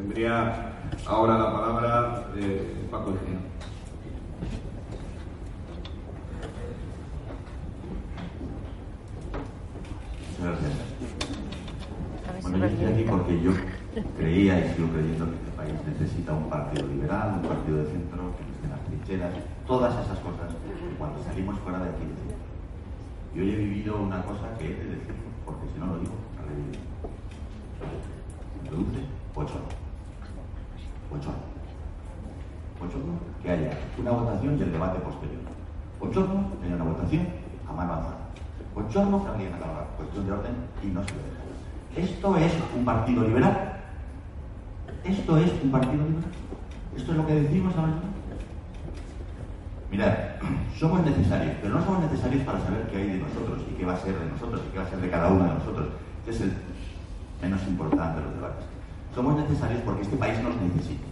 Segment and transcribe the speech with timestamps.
[0.00, 0.72] Tendría
[1.06, 3.10] ahora la palabra eh, Paco.
[3.10, 3.20] Muchas
[10.40, 10.72] gracias.
[12.40, 13.52] Bueno, yo estoy aquí porque yo
[14.16, 18.34] creía y sigo creyendo que este país necesita un partido liberal, un partido de centro,
[18.38, 19.34] que no esté en las trincheras,
[19.66, 22.40] todas esas cosas que cuando salimos fuera de aquí decimos.
[23.34, 25.14] Yo hoy he vivido una cosa que he de decir,
[25.44, 26.80] porque si no lo digo, no lo he vivido.
[28.64, 29.04] Introduce
[29.34, 29.60] ocho
[31.10, 31.16] no.
[31.16, 31.50] Ocho no.
[32.86, 35.40] Ocho no, que haya una votación y el debate posterior.
[36.00, 37.26] Ocho no, que haya una votación
[37.68, 38.18] a mano alzada.
[38.74, 41.40] Ocho no, que alguien haga la cuestión de orden y no se lo deja.
[41.96, 43.80] Esto es un partido liberal.
[45.04, 46.30] Esto es un partido liberal.
[46.96, 48.10] Esto es lo que decimos ahora mismo.
[49.90, 50.14] Mirad,
[50.78, 53.94] somos necesarios, pero no somos necesarios para saber qué hay de nosotros y qué va
[53.94, 55.88] a ser de nosotros y qué va a ser de cada uno de nosotros,
[56.24, 56.52] que es el
[57.42, 58.64] menos importante de los debates.
[59.14, 61.04] Somos necesarios porque este país nos necesita,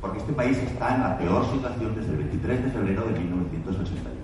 [0.00, 4.14] porque este país está en la peor situación desde el 23 de febrero de 1981,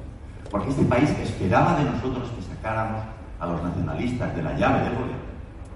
[0.50, 3.02] porque este país esperaba de nosotros que sacáramos
[3.40, 5.24] a los nacionalistas de la llave del gobierno.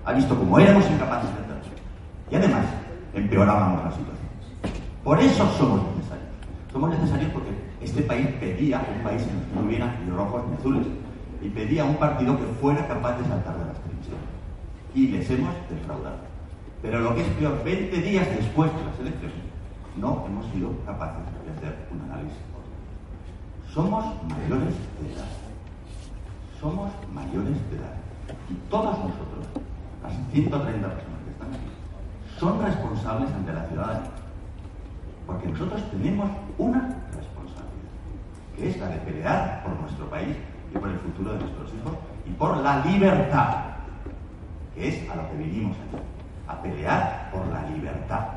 [0.05, 1.59] Ha visto cómo éramos incapaces de hacerlo.
[2.31, 2.65] Y además,
[3.13, 4.29] empeorábamos la situación.
[5.03, 6.29] Por eso somos necesarios.
[6.73, 10.43] Somos necesarios porque este país pedía un país en el que no hubiera ni rojos
[10.49, 10.87] ni azules.
[11.43, 14.21] Y pedía un partido que fuera capaz de saltar de las trincheras.
[14.95, 16.19] Y les hemos defraudado.
[16.83, 19.49] Pero lo que es peor, 20 días después de las elecciones,
[19.97, 22.39] no hemos sido capaces de hacer un análisis.
[23.73, 25.29] Somos mayores de edad.
[26.61, 27.95] Somos mayores de edad.
[28.51, 29.47] Y todos nosotros,
[30.03, 31.71] las 130 personas que están aquí,
[32.39, 34.11] son responsables ante la ciudadanía.
[35.27, 36.81] Porque nosotros tenemos una
[37.15, 37.93] responsabilidad,
[38.57, 40.37] que es la de pelear por nuestro país
[40.75, 41.93] y por el futuro de nuestros hijos
[42.27, 43.57] y por la libertad,
[44.75, 46.03] que es a lo que vinimos aquí,
[46.47, 48.29] a pelear por la libertad,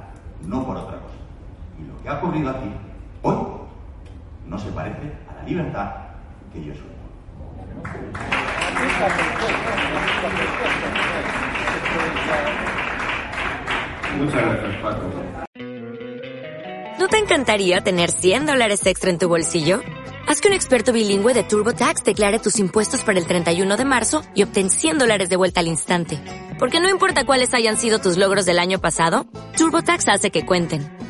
[0.45, 1.20] no por otra cosa.
[1.81, 2.71] Y lo que ha ocurrido aquí,
[3.23, 3.35] hoy,
[4.45, 5.91] no se parece a la libertad
[6.53, 6.91] que yo soy.
[14.17, 15.01] Muchas gracias, Paco.
[16.99, 19.81] ¿No te encantaría tener 100 dólares extra en tu bolsillo?
[20.27, 24.21] Haz que un experto bilingüe de TurboTax declare tus impuestos para el 31 de marzo
[24.35, 26.19] y obtén 100 dólares de vuelta al instante.
[26.59, 29.25] Porque no importa cuáles hayan sido tus logros del año pasado,
[29.57, 31.00] TurboTax hace que cuenten.